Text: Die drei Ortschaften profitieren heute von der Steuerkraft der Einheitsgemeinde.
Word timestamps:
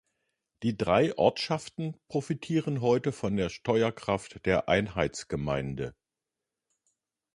Die 0.63 0.75
drei 0.75 1.15
Ortschaften 1.15 1.95
profitieren 2.07 2.81
heute 2.81 3.11
von 3.11 3.37
der 3.37 3.49
Steuerkraft 3.49 4.43
der 4.47 4.67
Einheitsgemeinde. 4.67 5.93